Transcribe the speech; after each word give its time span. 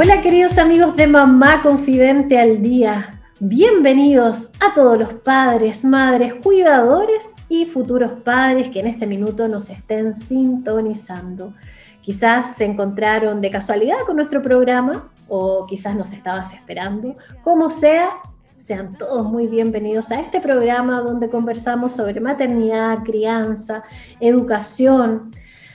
Hola 0.00 0.20
queridos 0.20 0.58
amigos 0.58 0.94
de 0.94 1.08
Mamá 1.08 1.60
Confidente 1.60 2.38
al 2.38 2.62
Día. 2.62 3.20
Bienvenidos 3.40 4.52
a 4.60 4.72
todos 4.72 4.96
los 4.96 5.12
padres, 5.14 5.84
madres, 5.84 6.34
cuidadores 6.34 7.34
y 7.48 7.66
futuros 7.66 8.12
padres 8.12 8.70
que 8.70 8.78
en 8.78 8.86
este 8.86 9.08
minuto 9.08 9.48
nos 9.48 9.70
estén 9.70 10.14
sintonizando. 10.14 11.52
Quizás 12.00 12.54
se 12.54 12.64
encontraron 12.64 13.40
de 13.40 13.50
casualidad 13.50 13.96
con 14.06 14.14
nuestro 14.14 14.40
programa 14.40 15.10
o 15.26 15.66
quizás 15.66 15.96
nos 15.96 16.12
estabas 16.12 16.52
esperando. 16.52 17.16
Como 17.42 17.68
sea, 17.68 18.10
sean 18.56 18.94
todos 18.94 19.28
muy 19.28 19.48
bienvenidos 19.48 20.12
a 20.12 20.20
este 20.20 20.40
programa 20.40 21.00
donde 21.00 21.28
conversamos 21.28 21.90
sobre 21.90 22.20
maternidad, 22.20 23.02
crianza, 23.02 23.82
educación, 24.20 25.32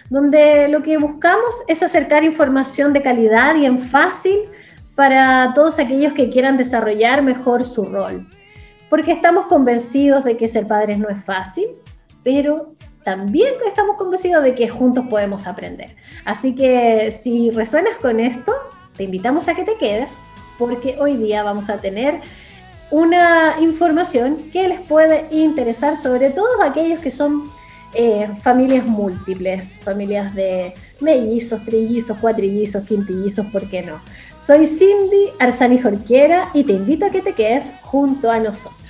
donde 0.10 0.68
lo 0.68 0.84
que 0.84 0.98
buscamos 0.98 1.56
es 1.68 1.84
acercar 1.84 2.24
información 2.24 2.94
de 2.94 3.02
calidad 3.02 3.56
y 3.56 3.66
en 3.66 3.80
fácil 3.80 4.40
para 4.96 5.54
todos 5.54 5.80
aquellos 5.80 6.14
que 6.14 6.30
quieran 6.30 6.58
desarrollar 6.58 7.24
mejor 7.24 7.66
su 7.66 7.86
rol. 7.86 8.28
Porque 8.90 9.12
estamos 9.12 9.48
convencidos 9.48 10.24
de 10.24 10.38
que 10.38 10.48
ser 10.48 10.68
padres 10.68 11.00
no 11.00 11.10
es 11.10 11.24
fácil, 11.24 11.66
pero 12.24 12.68
también 13.04 13.54
estamos 13.68 13.98
convencidos 13.98 14.44
de 14.44 14.56
que 14.56 14.70
juntos 14.70 15.06
podemos 15.10 15.48
aprender. 15.48 15.96
Así 16.26 16.56
que 16.56 17.12
si 17.12 17.52
resuenas 17.52 17.98
con 17.98 18.20
esto, 18.20 18.54
te 18.96 19.04
invitamos 19.04 19.48
a 19.48 19.56
que 19.56 19.64
te 19.64 19.76
quedes, 19.76 20.24
porque 20.58 20.98
hoy 21.00 21.18
día 21.18 21.44
vamos 21.44 21.70
a 21.70 21.78
tener 21.78 22.22
una 22.92 23.56
información 23.60 24.52
que 24.52 24.68
les 24.68 24.80
puede 24.82 25.28
interesar, 25.32 25.98
sobre 25.98 26.30
todo 26.30 26.62
aquellos 26.62 27.00
que 27.00 27.10
son 27.10 27.50
eh, 27.96 28.30
familias 28.42 28.86
múltiples, 28.86 29.80
familias 29.84 30.34
de 30.34 30.74
mellizos, 31.00 31.64
trillizos, 31.64 32.18
cuatrillizos, 32.18 32.84
quintillizos, 32.84 33.46
¿por 33.48 33.70
qué 33.70 33.82
no? 33.84 34.02
Soy 34.36 34.66
Cindy 34.66 35.30
Arzani 35.40 35.80
Jorquera 35.80 36.50
y 36.54 36.64
te 36.64 36.74
invito 36.74 37.06
a 37.06 37.10
que 37.10 37.22
te 37.22 37.34
quedes 37.34 37.72
junto 37.82 38.32
a 38.32 38.40
nosotros. 38.40 38.84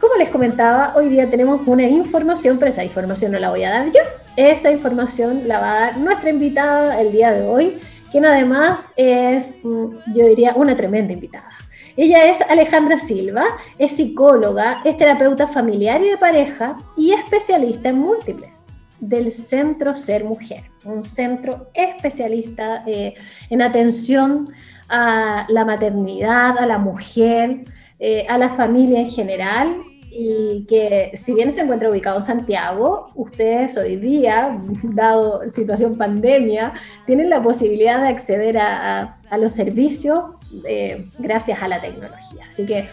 Como 0.00 0.14
les 0.14 0.28
comentaba, 0.28 0.92
hoy 0.94 1.08
día 1.08 1.28
tenemos 1.28 1.60
una 1.66 1.82
información, 1.82 2.56
pero 2.58 2.70
esa 2.70 2.84
información 2.84 3.32
no 3.32 3.38
la 3.40 3.50
voy 3.50 3.64
a 3.64 3.70
dar 3.70 3.86
yo. 3.86 4.00
Esa 4.36 4.70
información 4.70 5.42
la 5.46 5.58
va 5.58 5.72
a 5.72 5.80
dar 5.80 5.98
nuestra 5.98 6.30
invitada 6.30 7.00
el 7.00 7.10
día 7.10 7.32
de 7.32 7.42
hoy, 7.42 7.78
quien 8.12 8.24
además 8.24 8.92
es, 8.96 9.58
mm, 9.64 10.14
yo 10.14 10.26
diría, 10.26 10.54
una 10.54 10.76
tremenda 10.76 11.12
invitada. 11.12 11.57
Ella 12.00 12.26
es 12.26 12.40
Alejandra 12.42 12.96
Silva, 12.96 13.44
es 13.76 13.96
psicóloga, 13.96 14.82
es 14.84 14.96
terapeuta 14.96 15.48
familiar 15.48 16.00
y 16.00 16.10
de 16.10 16.16
pareja 16.16 16.78
y 16.96 17.12
especialista 17.12 17.88
en 17.88 17.96
múltiples 17.96 18.64
del 19.00 19.32
Centro 19.32 19.96
Ser 19.96 20.22
Mujer, 20.22 20.62
un 20.84 21.02
centro 21.02 21.70
especialista 21.74 22.84
eh, 22.86 23.14
en 23.50 23.62
atención 23.62 24.48
a 24.88 25.44
la 25.48 25.64
maternidad, 25.64 26.56
a 26.56 26.66
la 26.66 26.78
mujer, 26.78 27.62
eh, 27.98 28.24
a 28.28 28.38
la 28.38 28.50
familia 28.50 29.00
en 29.00 29.08
general. 29.08 29.82
Y 30.08 30.66
que 30.68 31.10
si 31.14 31.34
bien 31.34 31.52
se 31.52 31.62
encuentra 31.62 31.90
ubicado 31.90 32.18
en 32.18 32.22
Santiago, 32.22 33.08
ustedes 33.16 33.76
hoy 33.76 33.96
día, 33.96 34.56
dado 34.84 35.42
situación 35.50 35.98
pandemia, 35.98 36.74
tienen 37.06 37.28
la 37.28 37.42
posibilidad 37.42 38.00
de 38.00 38.08
acceder 38.08 38.56
a, 38.56 39.16
a 39.28 39.36
los 39.36 39.50
servicios 39.50 40.37
eh, 40.66 41.04
gracias 41.18 41.62
a 41.62 41.68
la 41.68 41.80
tecnología. 41.80 42.46
Así 42.48 42.66
que, 42.66 42.88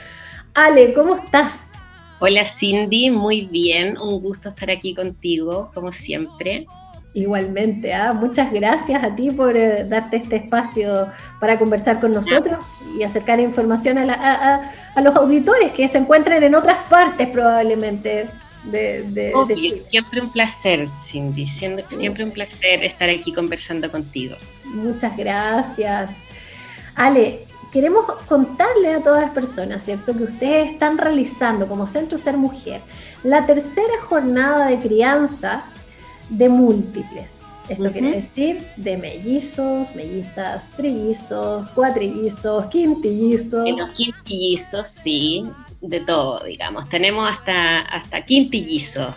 Ale, 0.53 0.93
¿cómo 0.93 1.15
estás? 1.15 1.73
Hola 2.19 2.45
Cindy, 2.45 3.11
muy 3.11 3.41
bien, 3.41 3.97
un 3.97 4.21
gusto 4.21 4.49
estar 4.49 4.71
aquí 4.71 4.95
contigo, 4.95 5.69
como 5.73 5.91
siempre. 5.91 6.65
Igualmente, 7.13 7.93
¿ah? 7.93 8.11
muchas 8.13 8.51
gracias 8.51 9.01
a 9.01 9.15
ti 9.15 9.31
por 9.31 9.55
eh, 9.55 9.85
darte 9.85 10.17
este 10.17 10.37
espacio 10.37 11.07
para 11.39 11.57
conversar 11.57 12.01
con 12.01 12.11
nosotros 12.11 12.59
y 12.97 13.03
acercar 13.03 13.39
información 13.39 13.97
a, 13.97 14.71
los 15.01 15.15
auditores 15.15 15.71
que 15.71 15.87
se 15.87 15.97
encuentran 15.97 16.43
en 16.43 16.55
otras 16.55 16.87
partes 16.89 17.27
probablemente 17.29 18.27
de, 18.65 19.03
de, 19.03 19.81
Siempre 19.89 20.21
un 20.21 20.29
placer, 20.29 20.87
Cindy, 21.07 21.47
siempre 21.47 22.23
un 22.25 22.31
placer 22.31 22.83
estar 22.83 23.09
aquí 23.09 23.31
conversando 23.31 23.89
contigo. 23.89 24.35
Muchas 24.65 25.15
gracias. 25.15 26.25
Ale, 26.95 27.45
queremos 27.71 28.05
contarle 28.27 28.93
a 28.93 29.03
todas 29.03 29.21
las 29.21 29.31
personas, 29.31 29.83
¿cierto?, 29.83 30.15
que 30.15 30.23
ustedes 30.23 30.71
están 30.71 30.97
realizando 30.97 31.67
como 31.67 31.85
Centro 31.85 32.17
Ser 32.17 32.37
Mujer 32.37 32.81
la 33.23 33.45
tercera 33.45 34.01
jornada 34.07 34.67
de 34.67 34.79
crianza 34.79 35.65
de 36.29 36.47
múltiples. 36.49 37.41
Esto 37.67 37.91
quiere 37.91 38.15
decir 38.17 38.65
de 38.77 38.95
mellizos, 38.95 39.95
mellizas, 39.95 40.69
trillizos, 40.69 41.71
cuatrillizos, 41.71 42.65
quintillizos. 42.67 43.67
los 43.77 43.89
quintillizos, 43.97 44.87
sí, 44.87 45.43
de 45.89 45.99
todo, 46.01 46.43
digamos. 46.43 46.89
Tenemos 46.89 47.29
hasta, 47.29 47.79
hasta 47.79 48.23
quintillizo. 48.23 49.13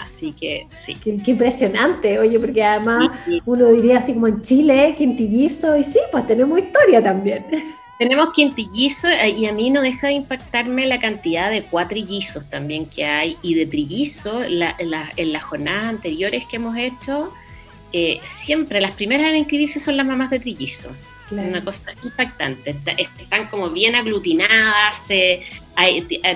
Así 0.00 0.32
que 0.32 0.66
sí. 0.70 0.96
Qué, 1.02 1.30
impresionante, 1.30 2.18
oye, 2.18 2.38
porque 2.38 2.64
además 2.64 3.10
uno 3.46 3.68
diría 3.68 3.98
así 3.98 4.14
como 4.14 4.28
en 4.28 4.42
Chile, 4.42 4.94
quintillizo, 4.96 5.76
y 5.76 5.84
sí, 5.84 6.00
pues 6.10 6.26
tenemos 6.26 6.58
historia 6.58 7.02
también. 7.02 7.46
Tenemos 7.98 8.32
quintillizo 8.32 9.08
eh, 9.08 9.30
y 9.30 9.46
a 9.46 9.52
mí 9.52 9.70
no 9.70 9.80
deja 9.80 10.06
de 10.06 10.12
impactarme 10.12 10.86
la 10.86 11.00
cantidad 11.00 11.50
de 11.50 11.64
cuatrillizos 11.64 12.48
también 12.48 12.86
que 12.86 13.04
hay 13.04 13.36
y 13.42 13.54
de 13.54 13.66
trillizos 13.66 14.46
en 14.46 15.32
las 15.32 15.42
jornadas 15.42 15.86
anteriores 15.86 16.44
que 16.46 16.56
hemos 16.56 16.76
hecho. 16.76 17.32
Eh, 17.92 18.20
siempre 18.22 18.80
las 18.80 18.94
primeras 18.94 19.30
en 19.30 19.38
inscribirse 19.38 19.80
son 19.80 19.96
las 19.96 20.06
mamás 20.06 20.30
de 20.30 20.38
trillizos. 20.38 20.92
Una 21.30 21.64
cosa 21.64 21.92
impactante. 22.02 22.76
Están 22.96 23.46
como 23.48 23.70
bien 23.70 23.94
aglutinadas, 23.94 24.98
se, 25.06 25.42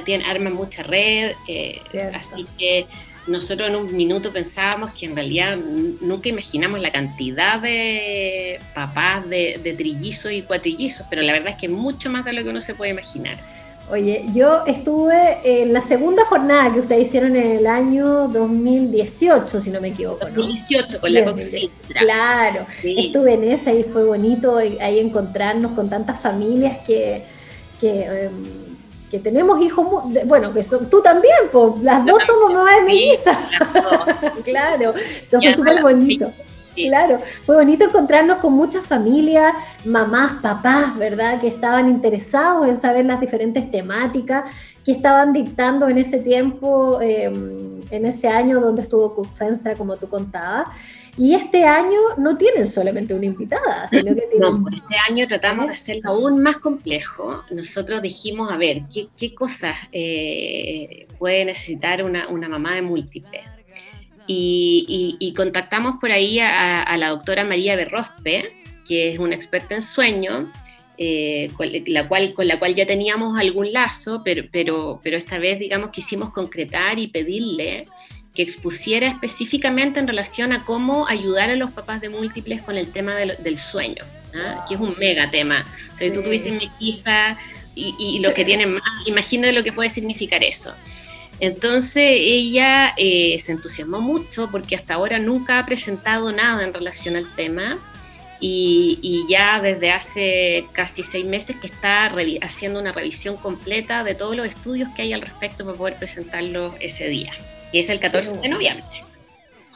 tienen, 0.04 0.26
arman 0.26 0.52
mucha 0.52 0.82
red. 0.82 1.32
Eh, 1.48 1.80
así 2.14 2.44
que 2.58 2.86
nosotros 3.26 3.68
en 3.68 3.76
un 3.76 3.96
minuto 3.96 4.32
pensábamos 4.32 4.90
que 4.92 5.06
en 5.06 5.14
realidad 5.14 5.56
nunca 6.00 6.28
imaginamos 6.28 6.80
la 6.80 6.90
cantidad 6.90 7.60
de 7.60 8.58
papás 8.74 9.28
de, 9.28 9.60
de 9.62 9.72
trillizos 9.74 10.32
y 10.32 10.42
cuatrillizos, 10.42 11.06
pero 11.08 11.22
la 11.22 11.32
verdad 11.32 11.50
es 11.50 11.56
que 11.56 11.66
es 11.66 11.72
mucho 11.72 12.10
más 12.10 12.24
de 12.24 12.32
lo 12.32 12.42
que 12.42 12.48
uno 12.50 12.60
se 12.60 12.74
puede 12.74 12.90
imaginar. 12.90 13.36
Oye, 13.92 14.24
yo 14.32 14.64
estuve 14.66 15.40
en 15.44 15.74
la 15.74 15.82
segunda 15.82 16.24
jornada 16.24 16.72
que 16.72 16.80
ustedes 16.80 17.08
hicieron 17.08 17.36
en 17.36 17.58
el 17.58 17.66
año 17.66 18.26
2018, 18.28 19.60
si 19.60 19.68
no 19.68 19.82
me 19.82 19.88
equivoco. 19.88 20.24
2018, 20.24 20.98
con 20.98 21.12
la 21.12 21.34
Claro, 21.98 22.66
estuve 22.82 23.34
en 23.34 23.44
esa 23.44 23.70
y 23.70 23.82
fue 23.82 24.02
bonito 24.04 24.56
ahí 24.56 24.98
encontrarnos 24.98 25.72
con 25.72 25.90
tantas 25.90 26.18
familias 26.18 26.78
que, 26.86 27.22
que, 27.78 28.30
em, 29.10 29.22
tenemos 29.22 29.60
hijos, 29.60 30.04
bueno, 30.24 30.54
que 30.54 30.62
son, 30.62 30.88
tú 30.88 31.02
también, 31.02 31.50
pues, 31.52 31.82
las 31.82 32.02
dos 32.06 32.24
somos 32.24 32.50
mamás 32.54 32.76
de 32.76 32.82
melissa. 32.86 33.38
claro, 34.42 34.94
esto 34.96 35.38
fue 35.38 35.52
súper 35.52 35.82
bonito. 35.82 36.32
Claro, 36.74 37.18
fue 37.44 37.56
bonito 37.56 37.84
encontrarnos 37.84 38.38
con 38.38 38.54
muchas 38.54 38.86
familias, 38.86 39.52
mamás, 39.84 40.40
papás, 40.42 40.96
¿verdad? 40.96 41.40
Que 41.40 41.48
estaban 41.48 41.88
interesados 41.88 42.66
en 42.66 42.76
saber 42.76 43.04
las 43.04 43.20
diferentes 43.20 43.70
temáticas 43.70 44.44
que 44.84 44.92
estaban 44.92 45.32
dictando 45.32 45.88
en 45.88 45.98
ese 45.98 46.20
tiempo, 46.20 47.00
em, 47.00 47.74
en 47.90 48.06
ese 48.06 48.28
año 48.28 48.60
donde 48.60 48.82
estuvo 48.82 49.14
Cook 49.14 49.34
Fenstra, 49.34 49.74
como 49.74 49.96
tú 49.96 50.08
contabas. 50.08 50.68
Y 51.18 51.34
este 51.34 51.64
año 51.64 51.98
no 52.16 52.38
tienen 52.38 52.66
solamente 52.66 53.12
una 53.12 53.26
invitada, 53.26 53.86
sino 53.86 54.14
que 54.14 54.22
tienen... 54.30 54.62
No, 54.62 54.64
este 54.72 54.96
año 55.10 55.26
tratamos 55.26 55.66
de 55.66 55.72
hacerlo 55.72 56.10
aún 56.10 56.42
más 56.42 56.56
complejo. 56.56 57.44
Nosotros 57.50 58.00
dijimos, 58.00 58.50
a 58.50 58.56
ver, 58.56 58.84
¿qué, 58.90 59.34
cosas 59.34 59.76
eh, 59.92 61.06
puede 61.18 61.44
necesitar 61.44 62.02
una, 62.02 62.28
una 62.28 62.48
mamá 62.48 62.74
de 62.74 62.82
múltiples? 62.82 63.42
Y, 64.34 65.34
contactamos 65.36 66.00
por 66.00 66.12
ahí 66.12 66.38
a, 66.40 66.96
la 66.96 67.08
doctora 67.08 67.44
María 67.44 67.76
Berrospe, 67.76 68.52
que 68.86 69.10
es 69.10 69.18
una 69.18 69.34
experta 69.34 69.74
en 69.74 69.82
sueño, 69.82 70.52
eh, 70.98 71.50
con, 71.56 71.68
la 71.86 72.06
cual, 72.06 72.34
con 72.34 72.46
la 72.46 72.58
cual 72.58 72.74
ya 72.74 72.86
teníamos 72.86 73.38
algún 73.38 73.72
lazo, 73.72 74.22
pero, 74.24 74.44
pero, 74.52 75.00
pero 75.02 75.16
esta 75.16 75.38
vez, 75.38 75.58
digamos, 75.58 75.90
quisimos 75.90 76.30
concretar 76.30 76.98
y 76.98 77.08
pedirle 77.08 77.86
que 78.34 78.42
expusiera 78.42 79.08
específicamente 79.08 80.00
en 80.00 80.06
relación 80.06 80.52
a 80.52 80.64
cómo 80.64 81.06
ayudar 81.06 81.50
a 81.50 81.56
los 81.56 81.70
papás 81.70 82.00
de 82.00 82.08
múltiples 82.08 82.62
con 82.62 82.76
el 82.76 82.90
tema 82.90 83.14
del, 83.14 83.58
sueño, 83.58 84.04
¿ah? 84.34 84.64
que 84.66 84.74
es 84.74 84.80
un 84.80 84.94
mega 84.98 85.30
tema. 85.30 85.64
Si 85.90 86.10
tú 86.10 86.22
tuviste 86.22 86.50
melliza 86.50 87.36
y, 87.74 87.94
y 87.98 88.20
los 88.20 88.32
que 88.32 88.44
tienen 88.46 88.74
más, 88.74 88.82
imagínate 89.06 89.52
lo 89.52 89.62
que 89.62 89.72
puede 89.72 89.90
significar 89.90 90.42
eso. 90.42 90.72
Entonces 91.42 92.04
ella 92.20 92.94
eh, 92.96 93.36
se 93.40 93.50
entusiasmó 93.50 94.00
mucho 94.00 94.48
porque 94.48 94.76
hasta 94.76 94.94
ahora 94.94 95.18
nunca 95.18 95.58
ha 95.58 95.66
presentado 95.66 96.30
nada 96.30 96.62
en 96.62 96.72
relación 96.72 97.16
al 97.16 97.34
tema 97.34 97.80
y, 98.38 99.26
ya 99.28 99.60
desde 99.60 99.90
hace 99.90 100.66
casi 100.70 101.02
seis 101.02 101.26
meses 101.26 101.56
que 101.56 101.66
está 101.66 102.12
haciendo 102.42 102.78
una 102.78 102.92
revisión 102.92 103.36
completa 103.36 104.04
de 104.04 104.14
todos 104.14 104.36
los 104.36 104.46
estudios 104.46 104.88
que 104.94 105.02
hay 105.02 105.12
al 105.12 105.20
respecto 105.20 105.64
para 105.64 105.76
poder 105.76 105.96
presentarlos 105.96 106.74
ese 106.78 107.08
día, 107.08 107.32
que 107.72 107.80
es 107.80 107.88
el 107.88 107.98
14 107.98 108.38
de 108.38 108.48
noviembre. 108.48 108.84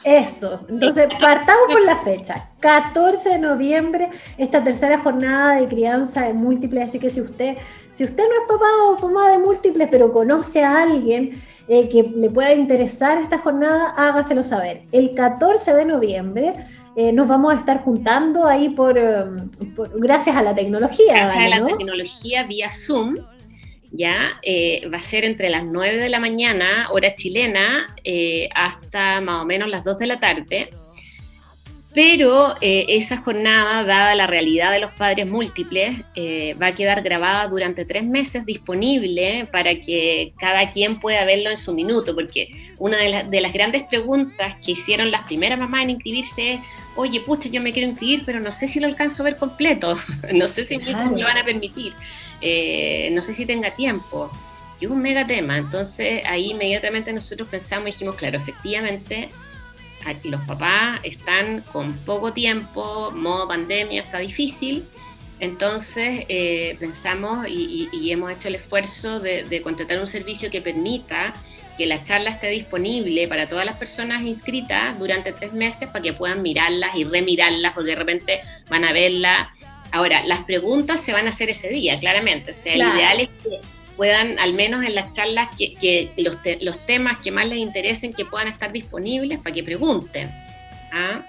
Eso, 0.07 0.61
entonces 0.69 1.09
partamos 1.19 1.65
por 1.69 1.81
la 1.81 1.97
fecha, 1.97 2.49
14 2.61 3.31
de 3.31 3.39
noviembre, 3.39 4.09
esta 4.37 4.63
tercera 4.63 4.97
jornada 4.99 5.55
de 5.55 5.67
crianza 5.67 6.21
de 6.21 6.33
múltiples, 6.33 6.83
así 6.83 6.97
que 6.97 7.09
si 7.09 7.19
usted, 7.19 7.57
si 7.91 8.05
usted 8.05 8.23
no 8.23 8.41
es 8.41 8.47
papá 8.47 8.67
o 8.85 8.97
mamá 9.01 9.29
de 9.31 9.37
múltiples, 9.37 9.89
pero 9.91 10.13
conoce 10.13 10.63
a 10.63 10.83
alguien 10.83 11.37
eh, 11.67 11.89
que 11.89 12.03
le 12.03 12.29
pueda 12.29 12.53
interesar 12.53 13.17
esta 13.17 13.39
jornada, 13.39 13.89
hágaselo 13.97 14.43
saber. 14.43 14.83
El 14.93 15.13
14 15.13 15.73
de 15.73 15.83
noviembre 15.83 16.53
eh, 16.95 17.11
nos 17.11 17.27
vamos 17.27 17.53
a 17.53 17.57
estar 17.57 17.83
juntando 17.83 18.45
ahí 18.45 18.69
por, 18.69 18.97
um, 18.97 19.49
gracias 19.95 20.37
a 20.37 20.41
la 20.41 20.55
tecnología. 20.55 21.15
Gracias 21.15 21.53
a 21.53 21.59
la 21.59 21.65
tecnología 21.65 22.43
vía 22.43 22.69
Zoom 22.71 23.17
ya 23.91 24.39
eh, 24.41 24.87
va 24.91 24.97
a 24.97 25.01
ser 25.01 25.25
entre 25.25 25.49
las 25.49 25.63
9 25.63 25.97
de 25.97 26.09
la 26.09 26.19
mañana, 26.19 26.89
hora 26.91 27.15
chilena, 27.15 27.87
eh, 28.03 28.49
hasta 28.53 29.21
más 29.21 29.41
o 29.41 29.45
menos 29.45 29.69
las 29.69 29.83
2 29.83 29.99
de 29.99 30.07
la 30.07 30.19
tarde. 30.19 30.69
Pero 31.93 32.53
eh, 32.61 32.85
esa 32.89 33.17
jornada, 33.17 33.83
dada 33.83 34.13
la 34.13 34.27
realidad 34.27 34.71
de 34.71 34.81
los 34.81 34.91
padres 34.91 35.25
múltiples, 35.25 35.95
va 36.61 36.67
a 36.67 36.75
quedar 36.75 37.01
grabada 37.01 37.47
durante 37.47 37.85
tres 37.85 38.07
meses 38.07 38.45
disponible 38.45 39.47
para 39.51 39.73
que 39.73 40.33
cada 40.37 40.69
quien 40.71 40.99
pueda 40.99 41.25
verlo 41.25 41.49
en 41.49 41.57
su 41.57 41.73
minuto, 41.73 42.13
porque 42.13 42.49
una 42.77 42.97
de, 42.97 43.23
de 43.27 43.41
las 43.41 43.51
grandes 43.51 43.83
preguntas 43.83 44.57
que 44.63 44.73
hicieron 44.73 45.09
las 45.09 45.25
primeras 45.25 45.57
mamás 45.57 45.85
en 45.85 45.91
inscribirse 45.91 46.53
es, 46.53 46.59
oye, 46.97 47.21
pucha, 47.21 47.47
yo 47.49 47.61
me 47.61 47.71
quiero 47.71 47.89
inscribir, 47.89 48.23
pero 48.25 48.39
no 48.39 48.51
sé 48.51 48.67
si 48.67 48.79
lo 48.79 48.87
alcanzo 48.87 49.23
a 49.23 49.25
ver 49.25 49.37
completo, 49.37 49.97
no 50.33 50.47
sé 50.47 50.65
si 50.65 50.77
me 50.77 50.91
lo 50.91 51.25
van 51.25 51.37
a 51.37 51.45
permitir. 51.45 51.93
Eh, 52.41 53.09
no 53.13 53.21
sé 53.21 53.33
si 53.33 53.45
tenga 53.45 53.71
tiempo. 53.71 54.29
Y 54.79 54.85
es 54.85 54.91
un 54.91 55.01
mega 55.01 55.25
tema. 55.25 55.57
Entonces 55.57 56.23
ahí 56.25 56.51
inmediatamente 56.51 57.13
nosotros 57.13 57.47
pensamos 57.47 57.89
y 57.89 57.91
dijimos, 57.91 58.15
claro, 58.15 58.37
efectivamente, 58.39 59.29
aquí 60.05 60.29
los 60.29 60.41
papás 60.41 60.99
están 61.03 61.61
con 61.71 61.93
poco 61.93 62.33
tiempo, 62.33 63.11
modo 63.11 63.47
pandemia 63.47 64.01
está 64.01 64.19
difícil. 64.19 64.85
Entonces 65.39 66.25
eh, 66.29 66.77
pensamos 66.79 67.47
y, 67.47 68.11
hemos 68.11 68.31
hecho 68.31 68.47
el 68.47 68.55
esfuerzo 68.55 69.19
de, 69.19 69.61
contratar 69.63 69.99
un 69.99 70.07
servicio 70.07 70.49
que 70.49 70.61
permita 70.61 71.33
que 71.77 71.85
la 71.85 72.03
charla 72.03 72.31
esté 72.31 72.49
disponible 72.49 73.27
para 73.27 73.47
todas 73.47 73.65
las 73.65 73.75
personas 73.75 74.23
inscritas 74.23 74.97
durante 74.97 75.31
tres 75.31 75.53
meses 75.53 75.87
para 75.89 76.01
que 76.01 76.13
puedan 76.13 76.41
mirarlas 76.41 76.95
y 76.95 77.03
remirarlas, 77.03 77.73
porque 77.73 77.91
de 77.91 77.95
repente 77.95 78.41
van 78.69 78.83
a 78.83 78.93
verla 78.93 79.49
Ahora, 79.91 80.23
las 80.25 80.43
preguntas 80.43 81.01
se 81.01 81.13
van 81.13 81.27
a 81.27 81.29
hacer 81.29 81.49
ese 81.49 81.69
día, 81.69 81.97
claramente. 81.99 82.51
O 82.51 82.53
sea, 82.53 82.73
el 82.73 82.81
ideal 82.81 83.19
es 83.21 83.29
que 83.41 83.61
puedan, 83.95 84.37
al 84.39 84.53
menos 84.53 84.83
en 84.83 84.95
las 84.95 85.13
charlas, 85.13 85.49
que, 85.57 86.11
los, 86.17 86.37
los, 86.61 86.85
temas 86.85 87.19
que 87.19 87.31
más 87.31 87.47
les 87.47 87.59
interesen, 87.59 88.13
que 88.13 88.25
puedan 88.25 88.47
estar 88.47 88.71
disponibles 88.71 89.39
para 89.39 89.53
que 89.53 89.63
pregunten. 89.63 90.29
¿ah? 90.91 91.21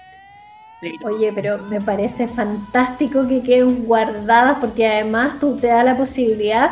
Oye, 1.03 1.31
pero 1.33 1.57
me 1.57 1.81
parece 1.81 2.27
fantástico 2.27 3.27
que 3.27 3.41
queden 3.41 3.85
guardadas 3.85 4.57
porque 4.59 4.87
además 4.87 5.39
tú 5.39 5.57
te 5.57 5.67
da 5.67 5.83
la 5.83 5.97
posibilidad 5.97 6.71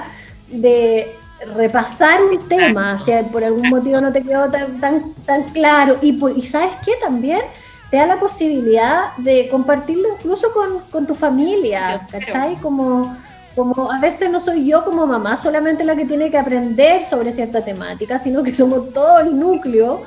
de 0.49 1.13
repasar 1.55 2.23
un 2.23 2.47
tema, 2.47 2.97
si 2.97 3.11
por 3.31 3.43
algún 3.43 3.69
motivo 3.69 4.01
no 4.01 4.11
te 4.11 4.23
quedó 4.23 4.49
tan, 4.49 4.79
tan, 4.79 5.13
tan 5.25 5.43
claro. 5.45 5.97
Y, 6.01 6.17
y 6.35 6.41
sabes 6.43 6.75
qué 6.83 6.93
también 7.01 7.41
te 7.89 7.97
da 7.97 8.05
la 8.05 8.19
posibilidad 8.19 9.15
de 9.17 9.47
compartirlo 9.49 10.09
incluso 10.17 10.51
con, 10.91 11.05
tu 11.05 11.15
familia, 11.15 12.05
¿cachai? 12.11 12.55
Como, 12.55 13.15
como 13.55 13.91
a 13.91 13.99
veces 13.99 14.29
no 14.29 14.39
soy 14.39 14.65
yo 14.65 14.83
como 14.83 15.07
mamá 15.07 15.37
solamente 15.37 15.83
la 15.83 15.95
que 15.95 16.05
tiene 16.05 16.29
que 16.29 16.37
aprender 16.37 17.05
sobre 17.05 17.31
cierta 17.31 17.63
temática, 17.63 18.17
sino 18.17 18.43
que 18.43 18.53
somos 18.53 18.91
todo 18.91 19.19
el 19.19 19.39
núcleo 19.39 20.03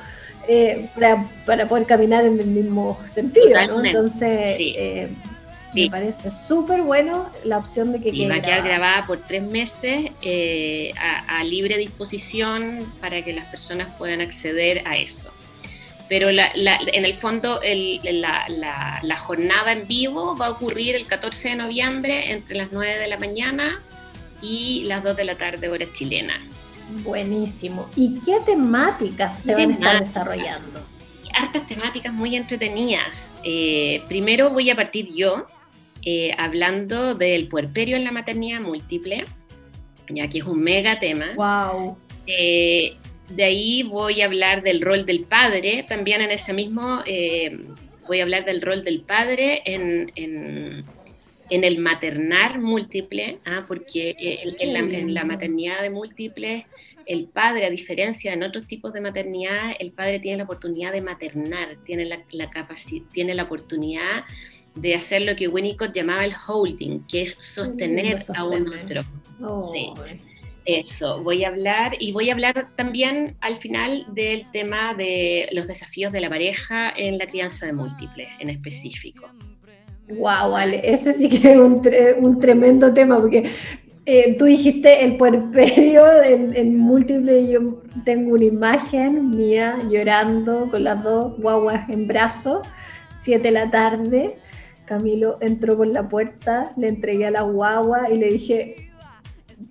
eh, 0.47 0.91
para, 1.47 1.69
poder 1.69 1.87
caminar 1.87 2.25
en 2.25 2.39
el 2.39 2.47
mismo 2.47 2.99
sentido, 3.07 3.67
¿no? 3.69 3.85
Entonces, 3.85 4.57
eh, 4.59 5.11
me 5.75 5.91
parece 5.91 6.31
súper 6.31 6.83
bueno 6.83 7.31
la 7.45 7.59
opción 7.59 7.93
de 7.93 8.01
que 8.01 8.11
sí, 8.11 8.27
va 8.27 8.37
a 8.37 8.43
quedar 8.43 8.65
grabada 8.65 9.03
por 9.03 9.19
tres 9.19 9.43
meses 9.43 10.11
eh, 10.23 10.91
a 11.29 11.45
libre 11.45 11.79
disposición 11.79 12.93
para 13.01 13.23
que 13.23 13.33
las 13.33 13.47
personas 13.47 13.89
puedan 13.97 14.21
acceder 14.21 14.87
a 14.87 14.97
eso 14.97 15.31
pero 16.11 16.29
en 16.29 17.05
el 17.05 17.15
fondo 17.15 17.61
la, 17.63 19.17
jornada 19.17 19.71
en 19.71 19.87
vivo 19.87 20.37
va 20.37 20.47
a 20.47 20.51
ocurrir 20.51 20.97
el 20.97 21.07
14 21.07 21.51
de 21.51 21.55
noviembre 21.55 22.33
entre 22.33 22.57
las 22.57 22.73
9 22.73 22.99
de 22.99 23.07
la 23.07 23.17
mañana 23.17 23.81
y 24.43 24.83
las 24.87 25.05
2 25.05 25.17
de 25.17 25.25
la 25.25 25.37
tarde 25.37 25.69
hora 25.69 25.87
chilena. 25.93 26.35
Buenísimo. 27.05 27.89
¿Y 27.95 28.19
qué 28.27 28.39
temáticas 28.45 29.41
se 29.41 29.55
van 29.55 29.71
a 29.71 29.75
estar 29.75 29.99
desarrollando? 30.01 30.81
Hartas 31.33 31.69
temáticas 31.69 32.13
muy 32.13 32.35
entretenidas. 32.35 33.37
Eh, 33.45 34.03
primero 34.09 34.51
voy 34.51 34.69
a 34.69 34.75
partir 34.75 35.15
yo 35.15 35.47
eh, 36.05 36.35
hablando 36.39 37.15
del 37.15 37.49
puerperio 37.49 37.97
en 37.97 38.05
la 38.05 38.13
maternidad 38.13 38.61
múltiple, 38.61 39.25
ya 40.09 40.29
que 40.29 40.39
es 40.39 40.45
un 40.45 40.63
mega 40.63 41.01
tema. 41.01 41.35
¡Wow! 41.37 41.97
De 43.35 43.45
ahí 43.45 43.85
voy 43.85 44.23
a 44.23 44.25
hablar 44.25 44.63
del 44.63 44.81
rol 44.81 45.07
del 45.07 45.21
padre, 45.21 45.85
también 45.89 46.21
en 46.21 46.33
ese 46.33 46.53
mismo, 46.53 47.01
eh, 47.07 47.61
voy 48.09 48.19
a 48.19 48.25
hablar 48.25 48.45
del 48.45 48.61
rol 48.61 48.83
del 48.83 49.03
padre 49.03 49.63
en, 49.65 50.11
en, 50.17 50.85
el 51.49 51.79
maternar 51.79 52.59
múltiple, 52.59 53.39
¿ah? 53.45 53.65
porque 53.69 54.17
eh, 54.19 54.55
en, 54.59 55.15
la, 55.15 55.25
maternidad 55.25 55.81
de 55.81 55.91
múltiples, 55.91 56.65
el 57.07 57.27
padre, 57.27 57.67
a 57.67 57.71
diferencia 57.71 58.33
de 58.33 58.37
en 58.37 58.43
otros 58.43 58.67
tipos 58.67 58.93
de 58.93 59.01
maternidad, 59.01 59.73
el 59.79 59.93
padre 59.93 60.19
tiene 60.19 60.39
la 60.39 60.45
oportunidad 60.45 60.93
de 60.93 61.01
maternar, 61.01 61.77
tiene 61.85 62.07
la, 62.07 62.21
la 62.33 62.51
capacidad, 62.51 63.05
tiene 63.13 63.35
la 63.35 63.45
oportunidad 63.45 64.25
de 64.75 64.95
hacer 64.95 65.23
lo 65.23 65.37
que 65.37 65.49
Winnicott 65.49 65.93
llamaba 65.93 66.25
el 66.25 66.35
holding, 66.47 67.01
que 67.07 67.23
es 67.23 67.33
sostener 67.33 68.19
a 68.37 68.45
un 68.45 68.73
otro. 68.73 69.03
Sí. 69.73 69.93
Eso, 70.67 71.23
voy 71.23 71.45
a 71.45 71.49
hablar 71.49 71.93
y 71.99 72.13
voy 72.13 72.29
a 72.29 72.35
hablar 72.35 72.69
también 72.77 73.37
al 73.41 73.57
final 73.57 74.07
del 74.13 74.49
tema 74.53 74.95
de 74.95 75.49
los 75.53 75.67
desafíos 75.67 76.13
de 76.13 76.21
la 76.21 76.29
pareja 76.29 76.93
en 76.97 77.19
la 77.19 77.27
crianza 77.27 77.67
de 77.67 77.73
múltiples 77.73 78.29
en 78.39 78.51
específico. 78.51 79.31
Wow, 80.11 80.51
vale, 80.51 80.81
ese 80.85 81.13
sí 81.13 81.29
que 81.29 81.53
es 81.53 81.57
un, 81.57 82.41
tremendo 82.41 82.93
tema 82.93 83.19
porque 83.19 83.51
eh, 84.05 84.37
tú 84.37 84.45
dijiste 84.45 85.05
el 85.05 85.17
puerperio 85.17 86.23
en, 86.23 86.55
en 86.55 86.77
múltiples, 86.77 87.49
yo 87.49 87.83
tengo 88.05 88.35
una 88.35 88.45
imagen 88.45 89.31
mía 89.31 89.79
llorando 89.89 90.69
con 90.71 90.85
las 90.85 91.03
dos 91.03 91.37
guaguas 91.39 91.89
en 91.89 92.07
brazos, 92.07 92.67
siete 93.09 93.45
de 93.45 93.53
la 93.53 93.71
tarde. 93.71 94.37
Camilo 94.91 95.39
entró 95.41 95.77
por 95.77 95.87
la 95.87 96.09
puerta, 96.09 96.73
le 96.77 96.89
entregué 96.89 97.27
a 97.27 97.31
la 97.31 97.43
guagua 97.43 98.11
y 98.11 98.19
le 98.19 98.29
dije, 98.29 98.91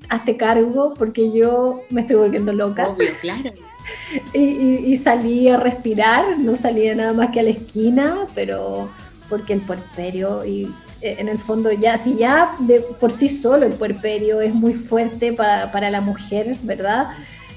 hazte 0.07 0.37
cargo 0.37 0.93
porque 0.97 1.29
yo 1.33 1.81
me 1.89 2.01
estoy 2.01 2.15
volviendo 2.15 2.53
loca. 2.53 2.87
Obvio, 2.87 3.09
claro. 3.21 3.51
Y, 4.33 4.95
salí 4.97 5.49
a 5.49 5.57
respirar, 5.57 6.37
no 6.37 6.55
salía 6.55 6.93
nada 6.93 7.11
más 7.11 7.31
que 7.31 7.39
a 7.39 7.43
la 7.43 7.49
esquina, 7.49 8.27
pero 8.35 8.89
porque 9.27 9.53
el 9.53 9.61
puerperio 9.61 10.45
y 10.45 10.65
eh, 11.01 11.15
en 11.17 11.27
el 11.27 11.39
fondo 11.39 11.71
ya, 11.71 11.97
si 11.97 12.15
ya 12.15 12.51
de 12.59 12.81
por 12.81 13.11
sí 13.11 13.27
solo 13.27 13.65
el 13.65 13.73
puerperio 13.73 14.41
es 14.41 14.53
muy 14.53 14.73
fuerte 14.73 15.33
para 15.33 15.89
la 15.89 16.01
mujer, 16.01 16.55
¿verdad? 16.61 17.09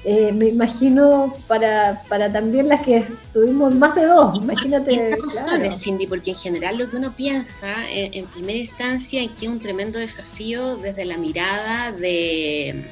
Eh, 0.05 0.33
me 0.33 0.47
imagino 0.47 1.33
para, 1.47 2.03
para, 2.09 2.31
también 2.31 2.67
las 2.67 2.81
que 2.81 3.05
tuvimos 3.31 3.73
más 3.73 3.95
de 3.95 4.05
dos, 4.05 4.35
imagínate. 4.35 5.11
Claro. 5.31 5.71
Cindy, 5.71 6.07
porque 6.07 6.31
en 6.31 6.37
general 6.37 6.77
lo 6.77 6.89
que 6.89 6.97
uno 6.97 7.15
piensa 7.15 7.89
eh, 7.89 8.11
en, 8.13 8.25
primera 8.25 8.59
instancia 8.59 9.23
es 9.23 9.31
que 9.31 9.45
es 9.45 9.51
un 9.51 9.61
tremendo 9.61 9.99
desafío 9.99 10.75
desde 10.75 11.05
la 11.05 11.17
mirada 11.17 11.93
de 11.93 12.83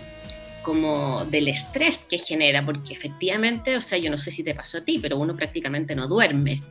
como 0.64 1.26
del 1.26 1.50
estrés 1.50 2.06
que 2.08 2.18
genera, 2.18 2.64
porque 2.64 2.94
efectivamente, 2.94 3.76
o 3.76 3.82
sea, 3.82 3.98
yo 3.98 4.10
no 4.10 4.18
sé 4.18 4.32
si 4.32 4.44
te 4.44 4.56
pasó 4.56 4.78
a 4.78 4.82
ti, 4.82 5.00
pero 5.00 5.18
uno 5.18 5.36
prácticamente 5.36 5.96
no 5.96 6.08
duerme. 6.08 6.62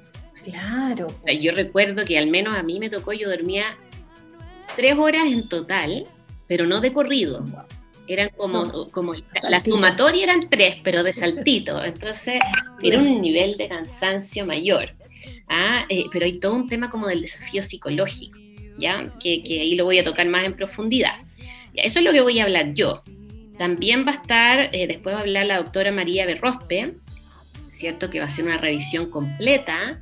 Claro. 0.43 1.09
yo 1.39 1.53
recuerdo 1.53 2.07
que 2.07 2.17
al 2.17 2.31
menos 2.31 2.57
a 2.57 2.63
mí 2.63 2.81
me 2.81 2.89
tocó, 2.89 3.13
yo 3.13 3.29
dormía 3.29 3.77
tres 4.75 4.97
horas 4.97 5.27
en 5.27 5.49
total, 5.51 6.05
pero 6.47 6.67
no 6.67 6.81
de 6.81 6.95
corrido. 6.95 7.45
Eran 8.11 8.31
como, 8.37 8.91
como 8.91 9.15
la 9.49 9.63
sumatoria 9.63 10.25
eran 10.25 10.51
tres, 10.51 10.79
pero 10.83 11.05
de 11.05 11.13
saltito. 11.13 11.85
Entonces 11.85 12.41
era 12.83 12.99
un 12.99 13.21
nivel 13.21 13.57
de 13.57 13.69
cansancio 13.69 14.45
mayor. 14.45 14.97
¿ah? 15.49 15.85
Eh, 15.89 16.07
pero 16.11 16.25
hay 16.25 16.41
todo 16.41 16.57
un 16.57 16.69
tema 16.69 16.91
como 16.91 17.07
del 17.07 17.23
desafío 17.23 17.63
psicológico, 17.63 18.37
¿ya? 18.77 19.09
Que, 19.23 19.41
ahí 19.47 19.77
lo 19.77 19.85
voy 19.85 20.01
a 20.01 20.05
tocar 20.05 20.27
más 20.27 20.45
en 20.45 20.55
profundidad. 20.55 21.15
Eso 21.75 22.01
es 22.01 22.05
lo 22.05 22.11
que 22.11 22.21
voy 22.21 22.41
a 22.41 22.45
hablar 22.45 22.75
yo. 22.75 23.05
También 23.59 24.05
va 24.05 24.11
a 24.11 24.17
estar, 24.17 24.71
eh, 24.75 24.89
después 24.89 25.15
va 25.15 25.21
a 25.21 25.23
hablar 25.23 25.47
la 25.47 25.59
doctora 25.59 25.93
María 25.93 26.27
Berrospe, 26.27 26.97
¿cierto? 27.71 28.11
Que 28.11 28.19
va 28.19 28.25
a 28.25 28.29
hacer 28.29 28.45
una 28.45 28.59
revisión 28.59 29.09
completa 29.09 30.01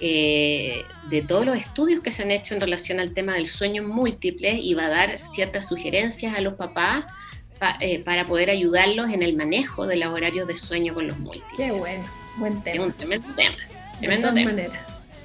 eh, 0.00 0.84
de 1.08 1.22
todos 1.22 1.46
los 1.46 1.58
estudios 1.58 2.02
que 2.02 2.12
se 2.12 2.24
han 2.24 2.30
hecho 2.30 2.52
en 2.52 2.60
relación 2.60 3.00
al 3.00 3.14
tema 3.14 3.32
del 3.32 3.46
sueño 3.46 3.82
múltiple 3.82 4.52
y 4.52 4.74
va 4.74 4.84
a 4.84 4.88
dar 4.90 5.18
ciertas 5.18 5.66
sugerencias 5.66 6.36
a 6.36 6.42
los 6.42 6.54
papás 6.54 7.06
eh, 7.80 8.02
para 8.04 8.24
poder 8.24 8.50
ayudarlos 8.50 9.10
en 9.10 9.22
el 9.22 9.36
manejo 9.36 9.86
de 9.86 9.96
los 9.96 10.12
horarios 10.12 10.46
de 10.46 10.56
sueño 10.56 10.94
con 10.94 11.06
los 11.06 11.18
múltiples. 11.18 11.56
Qué 11.56 11.70
bueno, 11.72 12.04
buen 12.36 12.62
tema. 12.62 12.76
Es 12.76 12.80
un 12.80 12.92
tremendo 12.92 13.28
tema, 13.36 13.56
tremendo 13.98 14.34
tema. 14.34 14.52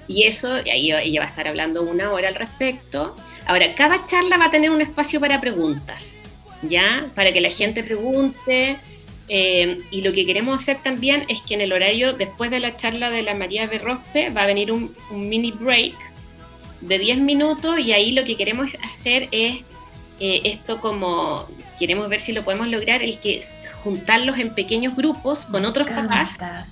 Y 0.08 0.24
eso, 0.24 0.64
y 0.66 0.70
ahí 0.70 0.92
ella 0.92 1.22
va 1.22 1.28
a 1.28 1.30
estar 1.30 1.48
hablando 1.48 1.84
una 1.84 2.12
hora 2.12 2.28
al 2.28 2.36
respecto. 2.36 3.16
Ahora, 3.46 3.74
cada 3.76 4.06
charla 4.08 4.38
va 4.38 4.46
a 4.46 4.52
tener 4.52 4.72
un 4.72 4.82
espacio 4.82 5.20
para 5.20 5.40
preguntas, 5.40 6.20
¿ya? 6.62 7.10
Para 7.16 7.32
que 7.32 7.42
la 7.42 7.50
gente 7.50 7.84
pregunte. 7.84 8.78
Eh, 9.30 9.78
y 9.90 10.02
lo 10.02 10.12
que 10.12 10.26
queremos 10.26 10.62
hacer 10.62 10.78
también 10.84 11.24
es 11.30 11.42
que 11.42 11.54
en 11.54 11.62
el 11.62 11.72
horario, 11.72 12.14
después 12.14 12.52
de 12.52 12.60
la 12.60 12.76
charla 12.76 13.10
de 13.10 13.22
la 13.22 13.34
María 13.34 13.68
Berrospe, 13.68 14.30
va 14.32 14.44
a 14.44 14.46
venir 14.46 14.72
un, 14.72 14.94
un 15.12 15.30
mini 15.30 15.52
break 15.52 15.96
de 16.82 17.00
10 17.00 17.20
minutos 17.20 17.80
y 17.80 17.94
ahí 17.94 18.12
lo 18.12 18.26
que 18.26 18.36
queremos 18.36 18.70
hacer 18.84 19.30
es 19.32 19.60
eh, 20.26 20.40
esto 20.46 20.80
como 20.80 21.46
queremos 21.78 22.08
ver 22.08 22.22
si 22.22 22.32
lo 22.32 22.46
podemos 22.46 22.70
lograr, 22.70 23.04
el 23.04 23.20
que 23.20 23.42
juntarlos 23.84 24.38
en 24.38 24.56
pequeños 24.56 24.96
grupos 24.96 25.46
con 25.48 25.66
otros 25.66 25.86
papás 25.90 26.38
para 26.38 26.64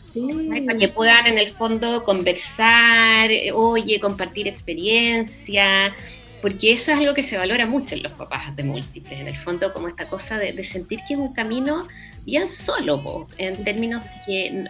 que 0.79 0.87
puedan 0.87 1.27
en 1.27 1.37
el 1.37 1.49
fondo 1.49 2.05
conversar, 2.05 3.29
oye, 3.53 3.99
compartir 3.99 4.47
experiencia, 4.47 5.93
porque 6.41 6.71
eso 6.71 6.93
es 6.93 6.99
algo 6.99 7.13
que 7.13 7.23
se 7.23 7.37
valora 7.37 7.65
mucho 7.65 7.95
en 7.95 8.03
los 8.03 8.13
papás 8.13 8.55
de 8.55 8.63
múltiples, 8.63 9.19
en 9.19 9.27
el 9.27 9.35
fondo 9.35 9.73
como 9.73 9.89
esta 9.89 10.05
cosa 10.05 10.37
de, 10.37 10.63
sentir 10.63 10.99
que 11.05 11.15
es 11.15 11.19
un 11.19 11.33
camino 11.33 11.89
bien 12.23 12.47
solo, 12.47 13.27
en 13.37 13.61
términos 13.65 14.05
que, 14.25 14.65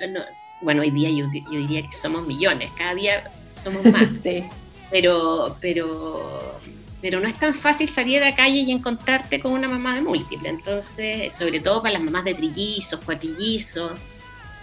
bueno, 0.61 0.81
hoy 0.81 0.89
día 0.89 1.11
yo, 1.11 1.27
yo, 1.51 1.59
diría 1.59 1.83
que 1.83 1.95
somos 1.95 2.25
millones, 2.25 2.71
cada 2.79 2.95
día 2.95 3.29
somos 3.63 3.85
más, 3.93 4.09
sí. 4.09 4.43
pero, 4.89 5.55
pero 5.61 6.59
pero 7.01 7.19
no 7.19 7.27
es 7.27 7.37
tan 7.39 7.55
fácil 7.55 7.89
salir 7.89 8.21
a 8.21 8.29
la 8.29 8.35
calle 8.35 8.59
y 8.59 8.71
encontrarte 8.71 9.39
con 9.39 9.53
una 9.53 9.67
mamá 9.67 9.95
de 9.95 10.01
múltiple. 10.01 10.49
Entonces, 10.49 11.33
sobre 11.33 11.59
todo 11.59 11.81
para 11.81 11.93
las 11.93 12.03
mamás 12.03 12.23
de 12.25 12.35
trillizos, 12.35 12.99
cuatrillizos, 13.03 13.93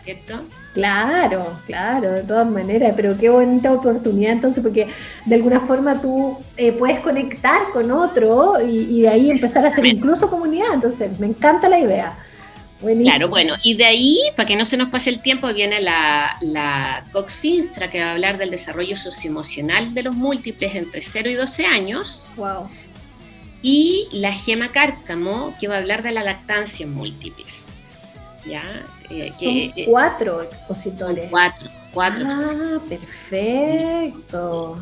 ¿cierto? 0.04 0.40
Claro, 0.73 1.59
claro, 1.66 2.12
de 2.12 2.23
todas 2.23 2.49
maneras, 2.49 2.92
pero 2.95 3.18
qué 3.18 3.28
bonita 3.28 3.73
oportunidad 3.73 4.33
entonces, 4.33 4.62
porque 4.62 4.88
de 5.26 5.35
alguna 5.35 5.61
forma 5.61 6.00
tú 6.00 6.38
eh, 6.57 6.73
puedes 6.73 7.00
conectar 7.00 7.73
con 7.73 7.90
otro 7.90 8.54
y, 8.64 9.02
de 9.02 9.09
ahí 9.09 9.30
empezar 9.30 9.64
a 9.64 9.68
hacer 9.68 9.85
incluso 9.87 10.30
comunidad. 10.30 10.73
Entonces, 10.73 11.18
me 11.18 11.26
encanta 11.26 11.68
la 11.68 11.80
idea. 11.80 12.16
Claro, 12.80 13.28
bueno, 13.28 13.56
y 13.62 13.75
de 13.75 13.85
ahí, 13.85 14.20
para 14.37 14.47
que 14.47 14.54
no 14.54 14.64
se 14.64 14.76
nos 14.76 14.88
pase 14.88 15.11
el 15.11 15.20
tiempo, 15.20 15.52
viene 15.52 15.80
la, 15.80 16.37
la 16.40 17.04
Cox 17.12 17.40
Finstra, 17.40 17.90
que 17.90 18.00
va 18.00 18.11
a 18.11 18.12
hablar 18.12 18.38
del 18.38 18.50
desarrollo 18.50 18.97
socioemocional 18.97 19.94
de 19.94 20.04
los 20.04 20.14
múltiples 20.14 20.76
entre 20.76 21.02
0 21.02 21.28
y 21.28 21.35
12 21.35 21.66
años. 21.66 22.30
Wow. 22.37 22.70
Y 23.62 24.08
la 24.12 24.32
Gema 24.32 24.68
Cárcamo, 24.68 25.56
que 25.58 25.66
va 25.66 25.75
a 25.75 25.78
hablar 25.78 26.04
de 26.04 26.12
la 26.12 26.23
lactancia 26.23 26.85
en 26.85 26.94
múltiples. 26.94 27.66
¿Ya? 28.47 28.62
Eh, 29.11 29.25
son 29.25 29.49
eh, 29.49 29.85
cuatro 29.85 30.42
expositores. 30.42 31.28
cuatro, 31.30 31.68
cuatro. 31.92 32.26
Ah, 32.28 32.78
perfecto. 32.88 34.76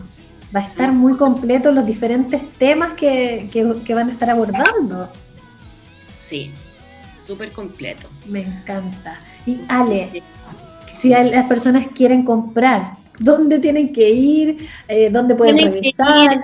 Va 0.55 0.61
a 0.61 0.65
estar 0.65 0.93
muy 0.93 1.17
completo 1.17 1.73
los 1.73 1.87
diferentes 1.87 2.43
temas 2.59 2.93
que, 2.93 3.49
que 3.51 3.95
van 3.95 4.11
a 4.11 4.13
estar 4.13 4.29
abordando. 4.29 5.09
Sí, 6.23 6.53
súper 7.27 7.53
completo. 7.53 8.09
Me 8.27 8.41
encanta. 8.41 9.21
Y 9.47 9.59
Ale, 9.69 10.23
si 10.87 11.11
las 11.11 11.47
personas 11.47 11.89
quieren 11.95 12.25
comprar, 12.25 12.93
¿dónde 13.19 13.59
tienen 13.59 13.93
que 13.93 14.11
ir? 14.11 14.69
Eh, 14.89 15.11
¿Dónde 15.11 15.35
pueden 15.35 15.59
revisar? 15.59 16.43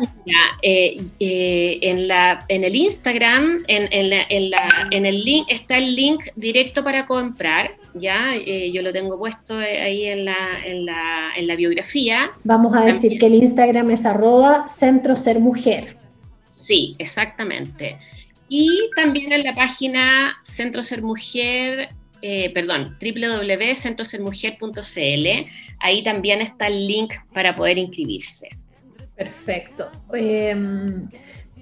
Eh, 0.63 1.05
eh, 1.21 1.79
en, 1.83 2.09
la, 2.09 2.45
en 2.49 2.65
el 2.65 2.75
Instagram, 2.75 3.63
en, 3.69 3.89
en, 3.91 4.11
la, 4.11 4.23
en, 4.29 4.51
la, 4.51 4.69
en 4.91 5.07
el 5.07 5.23
link, 5.23 5.47
está 5.49 5.79
el 5.79 5.95
link 5.95 6.23
directo 6.37 6.83
para 6.85 7.07
comprar. 7.07 7.77
Ya, 7.95 8.31
yo 8.73 8.81
lo 8.81 8.91
tengo 8.91 9.19
puesto 9.19 9.59
ahí 9.59 10.07
en 10.07 10.25
la, 10.25 10.65
en 10.65 10.87
la, 10.87 11.33
en 11.37 11.47
la 11.47 11.57
biografía. 11.57 12.31
Vamos 12.43 12.75
a 12.75 12.87
decir 12.87 13.19
que 13.19 13.27
el 13.27 13.35
Instagram 13.35 13.91
es 13.91 14.07
arroba 14.07 14.67
centro 14.67 15.15
ser 15.15 15.41
mujer. 15.41 15.99
Sí, 16.45 16.95
exactamente. 16.99 17.99
Y 18.55 18.91
también 18.95 19.33
en 19.33 19.45
la 19.45 19.55
página 19.55 20.37
Centro 20.43 20.83
Ser 20.83 21.01
Mujer, 21.01 21.89
eh, 22.21 22.51
perdón, 22.53 22.99
www.centrosermujer.cl, 23.01 25.49
ahí 25.81 26.05
también 26.05 26.43
está 26.43 26.67
el 26.67 26.87
link 26.87 27.15
para 27.33 27.57
poder 27.57 27.79
inscribirse. 27.79 28.51
Perfecto. 29.17 29.91
Em, 30.13 31.09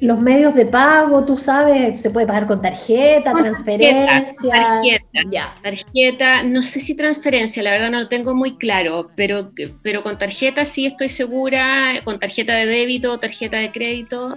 los 0.00 0.20
medios 0.20 0.52
de 0.56 0.66
pago, 0.66 1.25
tú 1.25 1.37
sabes, 1.37 2.02
se 2.02 2.11
puede 2.11 2.26
pagar 2.26 2.49
con 2.49 2.61
tarjeta, 2.61 3.35
transferencia. 3.35 4.50
Tarjeta, 4.50 5.20
ya. 5.30 5.54
tarjeta, 5.62 6.42
no 6.42 6.61
sé 6.61 6.80
si 6.80 6.97
transferencia, 6.97 7.62
la 7.62 7.70
verdad 7.70 7.92
no 7.92 8.00
lo 8.00 8.09
tengo 8.09 8.35
muy 8.35 8.56
claro, 8.56 9.12
pero, 9.14 9.52
pero 9.85 10.02
con 10.02 10.18
tarjeta 10.18 10.64
sí 10.64 10.87
estoy 10.87 11.09
segura, 11.09 12.00
con 12.02 12.18
tarjeta 12.18 12.54
de 12.54 12.66
débito, 12.66 13.16
tarjeta 13.16 13.59
de 13.59 13.70
crédito, 13.70 14.35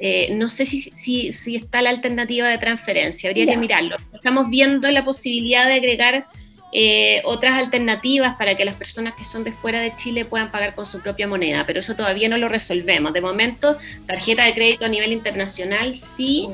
eh, 0.00 0.28
no 0.32 0.48
sé 0.48 0.66
si, 0.66 0.80
si, 0.80 1.32
si, 1.32 1.56
está 1.56 1.82
la 1.82 1.90
alternativa 1.90 2.48
de 2.48 2.58
transferencia, 2.58 3.30
habría 3.30 3.46
que 3.46 3.56
mirarlo. 3.56 3.96
Estamos 4.12 4.48
viendo 4.48 4.90
la 4.90 5.04
posibilidad 5.04 5.66
de 5.66 5.74
agregar 5.74 6.26
eh, 6.70 7.22
otras 7.24 7.58
alternativas 7.58 8.36
para 8.36 8.54
que 8.54 8.64
las 8.64 8.74
personas 8.74 9.14
que 9.14 9.24
son 9.24 9.42
de 9.42 9.52
fuera 9.52 9.80
de 9.80 9.96
Chile 9.96 10.26
puedan 10.26 10.50
pagar 10.50 10.74
con 10.74 10.86
su 10.86 11.00
propia 11.00 11.26
moneda, 11.26 11.64
pero 11.66 11.80
eso 11.80 11.96
todavía 11.96 12.28
no 12.28 12.36
lo 12.36 12.46
resolvemos. 12.48 13.12
De 13.12 13.20
momento, 13.20 13.78
tarjeta 14.06 14.44
de 14.44 14.52
crédito 14.52 14.84
a 14.84 14.88
nivel 14.88 15.12
internacional 15.12 15.94
sí, 15.94 16.48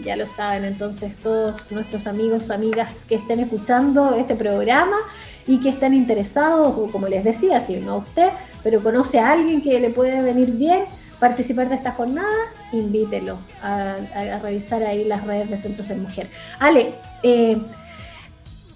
Ya 0.01 0.15
lo 0.15 0.25
saben, 0.25 0.65
entonces 0.65 1.15
todos 1.17 1.71
nuestros 1.71 2.07
amigos 2.07 2.49
o 2.49 2.53
amigas 2.53 3.05
que 3.05 3.15
estén 3.15 3.39
escuchando 3.39 4.15
este 4.15 4.35
programa 4.35 4.97
y 5.45 5.59
que 5.59 5.69
estén 5.69 5.93
interesados, 5.93 6.73
o 6.75 6.87
como 6.91 7.07
les 7.07 7.23
decía, 7.23 7.59
si 7.59 7.77
no 7.77 7.97
usted, 7.97 8.29
pero 8.63 8.81
conoce 8.81 9.19
a 9.19 9.31
alguien 9.31 9.61
que 9.61 9.79
le 9.79 9.91
puede 9.91 10.21
venir 10.23 10.51
bien 10.51 10.85
participar 11.19 11.69
de 11.69 11.75
esta 11.75 11.91
jornada, 11.91 12.27
invítelo 12.71 13.37
a, 13.61 13.95
revisar 14.41 14.83
ahí 14.83 15.05
las 15.05 15.23
redes 15.23 15.49
de 15.49 15.57
Centros 15.57 15.89
en 15.91 16.01
Mujer. 16.01 16.29
Ale, 16.59 16.95
eh, 17.21 17.57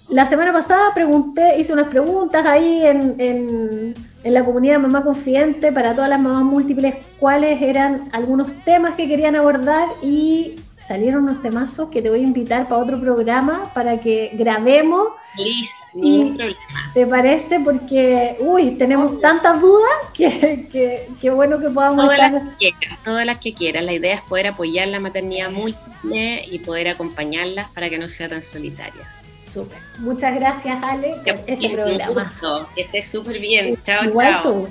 la 0.08 0.24
semana 0.24 0.52
pasada 0.52 0.94
pregunté, 0.94 1.58
hice 1.58 1.72
unas 1.72 1.88
preguntas 1.88 2.46
ahí 2.46 2.86
en, 2.86 3.16
en, 3.18 3.94
la 4.24 4.44
comunidad 4.44 4.78
Mamá 4.78 5.02
Confidente 5.04 5.72
para 5.72 5.94
todas 5.94 6.08
las 6.10 6.20
mamás 6.20 6.44
múltiples, 6.44 6.94
cuáles 7.18 7.60
eran 7.60 8.08
algunos 8.12 8.52
temas 8.64 8.94
que 8.94 9.08
querían 9.08 9.36
abordar 9.36 9.86
y 10.02 10.56
salieron 10.78 11.24
unos 11.24 11.42
temazos 11.42 11.90
que 11.90 12.00
te 12.00 12.08
voy 12.08 12.20
a 12.20 12.22
invitar 12.22 12.68
para 12.68 12.80
otro 12.80 13.00
programa 13.00 13.72
para 13.74 14.00
que 14.00 14.30
grabemos. 14.34 15.08
Listo, 15.36 15.86
y 15.94 16.30
problema. 16.30 16.90
¿Te 16.94 17.06
parece? 17.06 17.60
Porque, 17.60 18.36
uy, 18.40 18.72
tenemos 18.72 19.20
tantas 19.20 19.60
dudas 19.60 19.90
que, 20.14 21.06
que, 21.20 21.30
bueno 21.30 21.60
que 21.60 21.68
podamos 21.68 22.04
todas 22.04 22.18
Las 22.18 22.42
que 22.42 22.56
quieran, 22.58 22.98
todas 23.04 23.26
las 23.26 23.38
que 23.38 23.52
quieran. 23.52 23.86
La 23.86 23.92
idea 23.92 24.14
es 24.14 24.22
poder 24.22 24.46
apoyar 24.46 24.88
la 24.88 25.00
maternidad 25.00 25.50
múltiple 25.50 26.44
y 26.46 26.58
poder 26.60 26.88
acompañarlas 26.88 27.68
para 27.70 27.90
que 27.90 27.98
no 27.98 28.08
sea 28.08 28.28
tan 28.28 28.42
solitaria. 28.42 29.02
Súper. 29.42 29.78
Muchas 29.98 30.34
gracias, 30.34 30.82
Ale, 30.82 31.16
por 31.24 31.34
este 31.46 31.70
programa. 31.70 32.32
Que 32.74 32.82
estés 32.82 33.10
súper 33.10 33.38
bien. 33.40 33.76
Chao, 33.84 34.04
Igual 34.04 34.42
Tú. 34.42 34.68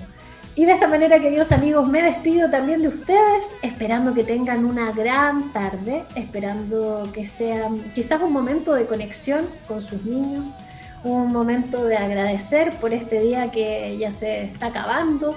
Y 0.57 0.65
de 0.65 0.71
esta 0.71 0.87
manera, 0.87 1.19
queridos 1.19 1.51
amigos, 1.51 1.87
me 1.87 2.01
despido 2.01 2.49
también 2.49 2.81
de 2.81 2.87
ustedes, 2.87 3.53
esperando 3.61 4.15
que 4.15 4.23
tengan 4.23 4.65
una 4.65 4.91
gran 4.91 5.53
tarde, 5.53 6.03
esperando 6.15 7.07
que 7.13 7.27
sea 7.27 7.69
quizás 7.93 8.19
un 8.23 8.33
momento 8.33 8.73
de 8.73 8.87
conexión 8.87 9.45
con 9.67 9.83
sus 9.83 10.03
niños, 10.03 10.55
un 11.03 11.31
momento 11.31 11.85
de 11.85 11.97
agradecer 11.97 12.71
por 12.81 12.91
este 12.91 13.21
día 13.21 13.51
que 13.51 13.99
ya 13.99 14.11
se 14.11 14.45
está 14.45 14.67
acabando, 14.67 15.35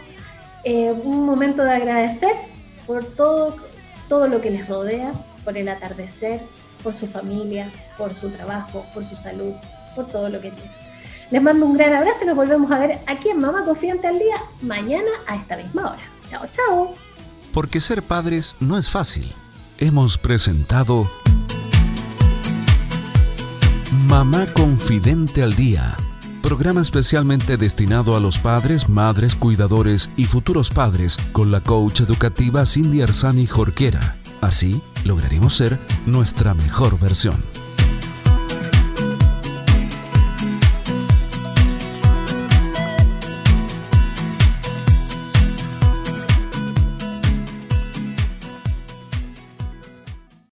eh, 0.65 0.91
un 0.91 1.27
momento 1.27 1.65
de 1.65 1.73
agradecer 1.75 2.33
por 2.87 3.05
todo, 3.05 3.57
todo 4.09 4.27
lo 4.27 4.41
que 4.41 4.50
les 4.50 4.67
rodea, 4.71 5.12
por 5.45 5.59
el 5.59 5.69
atardecer, 5.69 6.41
por 6.83 6.95
su 6.95 7.07
familia, 7.07 7.71
por 7.99 8.15
su 8.15 8.31
trabajo, 8.31 8.87
por 8.95 9.05
su 9.05 9.17
salud, 9.17 9.53
por 9.95 10.07
todo 10.07 10.31
lo 10.31 10.41
que 10.41 10.50
tienen. 10.50 10.89
Les 11.30 11.40
mando 11.40 11.64
un 11.64 11.75
gran 11.75 11.94
abrazo 11.94 12.25
y 12.25 12.26
nos 12.26 12.37
volvemos 12.37 12.70
a 12.72 12.78
ver 12.78 12.99
aquí 13.06 13.28
en 13.28 13.38
Mamá 13.38 13.62
Confiante 13.64 14.08
al 14.08 14.18
Día 14.18 14.37
mañana 14.62 15.10
a 15.28 15.37
esta 15.37 15.56
misma 15.56 15.92
hora. 15.92 16.02
Chao, 16.26 16.44
chao. 16.50 16.94
Porque 17.52 17.80
ser 17.80 18.02
padres 18.02 18.56
no 18.58 18.76
es 18.76 18.90
fácil. 18.90 19.32
Hemos 19.78 20.18
presentado 20.18 21.08
Mamá 24.06 24.46
Confidente 24.52 25.44
al 25.44 25.54
Día, 25.54 25.96
programa 26.42 26.80
especialmente 26.80 27.56
destinado 27.56 28.16
a 28.16 28.20
los 28.20 28.38
padres, 28.40 28.88
madres, 28.88 29.37
cuidadores 29.37 30.10
y 30.16 30.25
futuros 30.25 30.70
padres 30.70 31.16
con 31.30 31.52
la 31.52 31.60
coach 31.60 32.00
educativa 32.00 32.66
Cindy 32.66 33.02
Arzani 33.02 33.46
Jorquera. 33.46 34.16
Así 34.40 34.82
lograremos 35.04 35.56
ser 35.56 35.78
nuestra 36.06 36.54
mejor 36.54 36.99
versión. 36.99 37.50